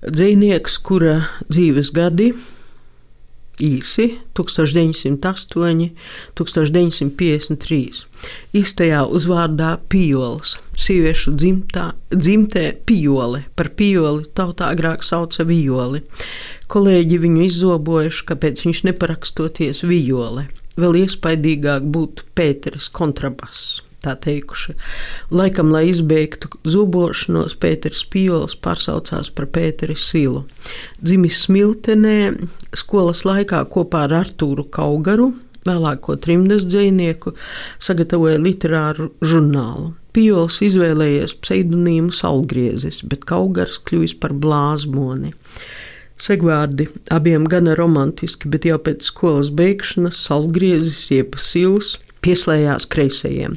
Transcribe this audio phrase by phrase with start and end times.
[0.00, 1.18] Dzinieks, kura
[1.52, 2.30] dzīves gadi
[3.60, 4.06] īsi
[4.38, 5.90] 1908,
[6.40, 7.98] 1953.
[8.56, 16.00] Īstajā uzvārdā Pijols, sieviešu dzimtā, dzimtē Pijole, par Pijoli tautā agrāk sauca Vijoli.
[16.72, 20.48] Kolēģi viņu izzobojuši, kāpēc viņš neparakstoties Vijole.
[20.80, 24.74] Vēl iespaidīgāk būtu Pēteris kontrabass tā teikuši.
[25.34, 30.44] Laikam, lai izbeigtu zubošanos, Pēters Pijols pārsaucās par Pēteri Silu.
[31.02, 32.18] Dzimis Smiltenē,
[32.76, 35.30] skolas laikā kopā ar Artūru Kaugaru,
[35.68, 37.34] vēlāko trimdas dzinieku,
[37.82, 39.92] sagatavoja literāru žurnālu.
[40.10, 45.30] Pijols izvēlējies pseidonīmu Salgriezis, bet Kaugars kļuvis par blāzmoni.
[46.20, 53.56] Segvārdi abiem gana romantiski, bet jau pēc skolas beigšanas Salgriezis jeb Sils pieslējās kreisajiem.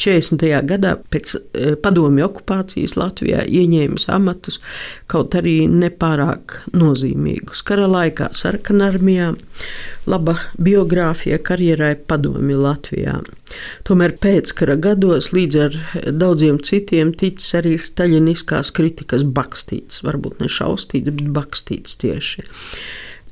[0.00, 0.46] 40.
[0.70, 4.60] gadā pēc e, padomju okupācijas Latvijā ieņēmis amatus,
[5.10, 7.62] kaut arī nepārāk nozīmīgus.
[7.66, 9.32] Kara laikā sarkanarmijā,
[10.10, 13.20] laba biogrāfija karjerai padomju Latvijā.
[13.86, 15.78] Tomēr pēckara gados līdz ar
[16.10, 22.46] daudziem citiem ticis arī staļiniskās kritikas bakstīts, varbūt ne šaustīts, bet bakstīts tieši.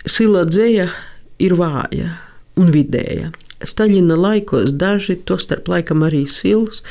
[0.09, 0.89] Sila dzēja
[1.43, 2.15] ir vāja
[2.59, 3.31] un vidēja.
[3.59, 6.83] Staļina laikos daži, tostarp laikam arī Sils,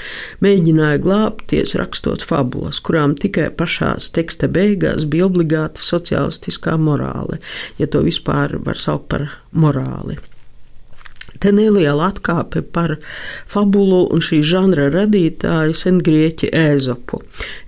[0.44, 7.39] mēģināja glābties rakstot fabulas, kurām tikai pašās teksta beigās bija obligāta sociālistiskā morāle,
[7.80, 10.20] ja to vispār var saukt par morāli.
[11.43, 12.95] Te neliela atkāpe par
[13.49, 17.20] fabulu un šī žanra radītāju sengrieķi Ēzopu.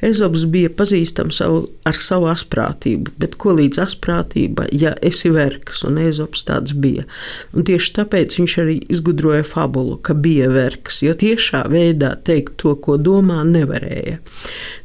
[0.06, 6.00] Ēzops bija pazīstams savu, ar savu asprātību, bet ko līdz asprātība, ja esi vergs, un
[6.02, 7.06] Ēzops tāds bija.
[7.54, 12.74] Un tieši tāpēc viņš arī izgudroja fabulu, ka bija vergs, jo tiešā veidā teikt to,
[12.82, 14.18] ko domā, nevarēja.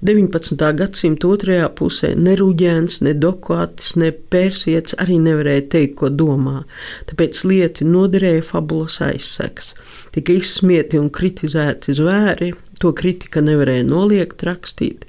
[0.04, 0.60] 19.
[0.76, 6.64] gadsimta otrajā pusē ne Rūģēns, ne Dokuātis, ne Pērsietis arī nevarēja teikt, ko domā,
[7.08, 9.74] tāpēc lieti noderēja fabulu fabulas aizseks.
[10.14, 15.04] Tika izsmieti un kritizēti zvēri, to kritika nevarēja noliegt rakstīt.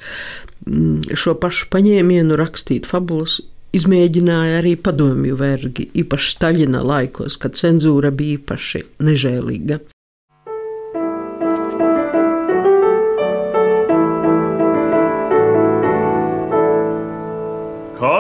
[0.66, 3.42] Mm, šo pašu paņēmienu rakstīt fabulas
[3.76, 9.82] izmēģināja arī padomju vergi, īpaši Staļina laikos, kad cenzūra bija īpaši nežēlīga.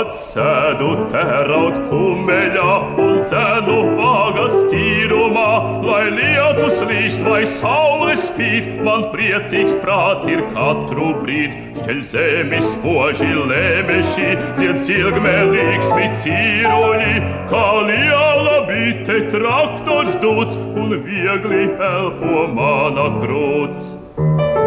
[0.05, 5.45] Kad sēdu tēraut kumeļā un cenu vāgas tīrumā,
[5.81, 11.57] lai lietus līst vai saule spīd, man priecīgs prāts ir katru brīd.
[11.79, 14.29] Šķeļ zemi spoži lēmeši,
[14.59, 23.95] dzied cilgmēlīgs mi cīruļi, kā liela bite traktors dūts un viegli elpo mana krūts.
[24.19, 24.64] savu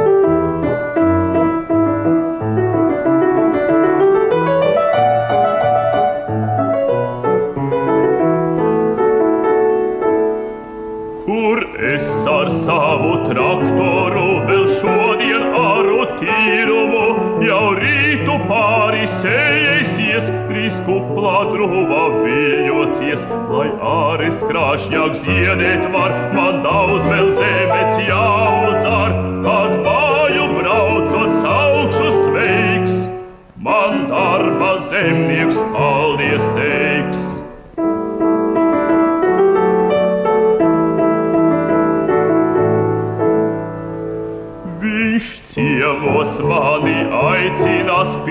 [17.58, 27.08] jau rītu pāri sējies, drīz kuplā druva viļņosies, lai āris krāšņāk ziedēt var, man daudz
[27.10, 32.98] vēl zemes jāuzar, kad māju braucot saukšu sveiks,
[33.68, 36.77] man darba zemnieks paldies teiks.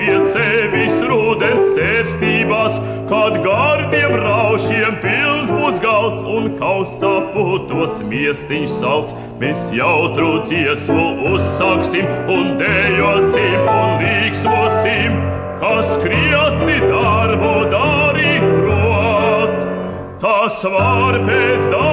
[0.08, 2.78] Pie sevis rudens sērstībās,
[3.10, 9.16] kad gardiem raušiem pils būs galds un kausā putos miestiņš salds.
[9.38, 15.20] Mēs jautru dziesmu uzsāksim un dejosim un līksmosim,
[15.60, 19.68] kas krietni darbu darīt prot.
[20.24, 21.87] Tas var pēc darba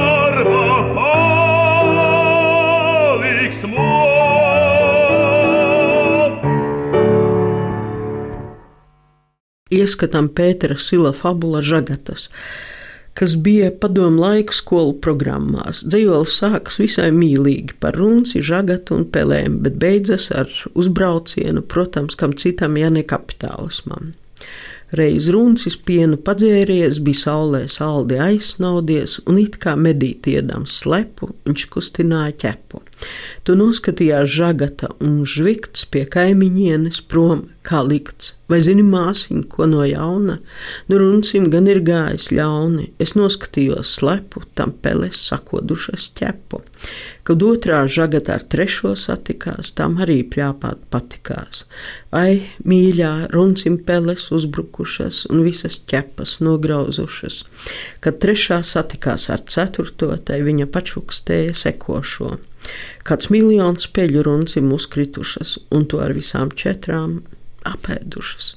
[9.74, 12.30] ieskatām Pētera Sila fabula Žagatas
[13.16, 15.86] kas bija padomu laiku skolu programmās.
[15.88, 22.36] Dzīslis sākas visai mīlīgi par runci, žagatu un pelēm, bet beidzas ar uzbraucienu, protams, kam
[22.36, 24.12] citam, ja ne kapitālismam.
[24.94, 31.66] Reiz runcis pienu padzēries, bija saulē saldi aizsnaudies, un it kā medīt iedams slepu, viņš
[31.74, 32.84] kustināja ķepu.
[33.46, 38.36] Tu noskatījās žagata un žvikts pie kaimiņienes prom, kā likts.
[38.50, 40.38] Vai zini, māsiņ, ko no jauna?
[40.90, 42.92] Nu, runcim gan ir gājis ļauni.
[43.02, 46.62] Es noskatījos slepu, tam peles sakodušas ķepu.
[47.26, 51.64] Kad otrā žagata ar trešo satikās, tam arī pļāpāt patikās.
[52.14, 54.30] Ai, mīļā, runcim peles
[54.76, 57.46] uzbrukušas un visas ķepas nograuzušas.
[58.00, 62.38] Kad trešā satikās ar ceturto, tai viņa pačukstēja sekošo.
[63.06, 67.24] Kāds miljons peļu runcim uzkritušas, un to ar visām četrām
[67.68, 68.54] apēdušas.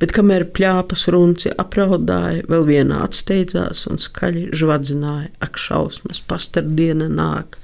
[0.00, 7.58] Bet kamēr plāpas runci apraudāja, vēl viena atsteidzās un skaļi žvadzināja, ak, šausmas, pastardiena nāk,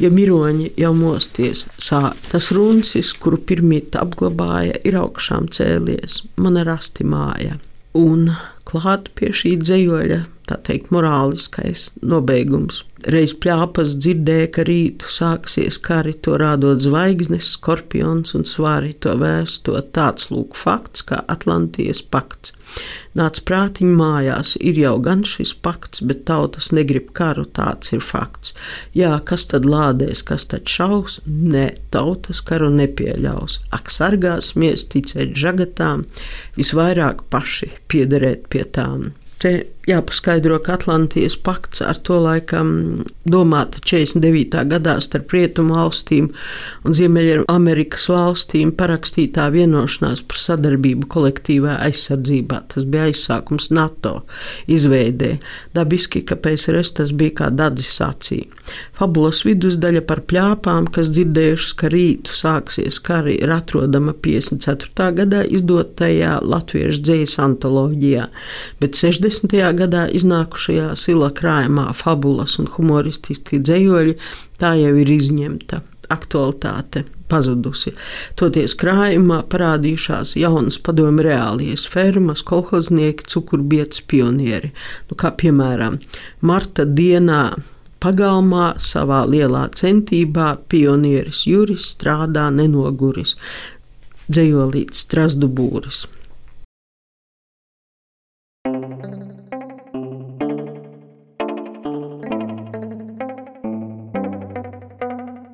[0.00, 2.16] ja miroņi jau mosties sāk.
[2.32, 7.58] Tas runcis, kuru pirmīt apglabāja, ir augšām cēlies, mana rasti māja.
[7.98, 8.30] Un
[8.68, 16.12] klāt pie šī dzējoļa, tā teikt, morāliskais nobeigums Reiz plāpas dzirdēja, ka rītu sāksies kari,
[16.22, 19.88] to rādot zvaigznes, skorpions un svāri to vēstot.
[19.96, 22.54] Tāds lūk fakts, kā Atlantijas pakts.
[23.18, 28.54] Nāc prātiņu mājās, ir jau gan šis pakts, bet tautas negrib karu, tāds ir fakts.
[28.94, 31.18] Jā, kas tad lādēs, kas tad šaus?
[31.26, 33.58] Nē, tautas karu nepieļaus.
[33.74, 36.06] Ak, sargāsimies, ticēt žagatām,
[36.54, 39.10] visvairāk paši piederēt pie tām.
[39.42, 39.56] Te
[39.88, 42.68] jāpaskaidro, ka Atlantijas pakts ar to laikam
[43.26, 44.62] domāta 49.
[44.70, 46.28] gadā starp Rietumu valstīm
[46.86, 52.62] un Ziemeļamerikas valstīm parakstītā vienošanās par sadarbību kolektīvā aizsardzībā.
[52.74, 54.20] Tas bija aizsākums NATO
[54.70, 55.34] izveidē.
[55.74, 58.44] Dabiski, ka PSRS tas bija kā dadzis acī.
[58.96, 65.10] Fabulas vidusdaļa par pļāpām, kas dzirdējušas, ka rītu sāksies kari, ir atrodama 54.
[65.18, 68.28] gadā izdotajā latviešu dzējas antoloģijā,
[68.80, 69.71] bet 60.
[69.72, 69.78] 90.
[69.78, 74.16] gadā iznākušajā sila krājumā fabulas un humoristiski dzējoļi,
[74.60, 75.82] tā jau ir izņemta
[76.12, 77.94] aktualitāte pazudusi.
[78.36, 84.72] Toties krājumā parādījušās jaunas padomu reālijas fermas, kolhoznieki, cukurbietas pionieri,
[85.08, 86.00] nu, kā piemēram
[86.40, 87.44] Marta dienā.
[88.02, 93.36] Pagalmā savā lielā centībā pionieris Juris strādā nenoguris,
[94.26, 95.46] dzējolīts Strasdu